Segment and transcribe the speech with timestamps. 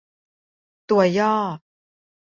[0.89, 1.35] ตัวย่อ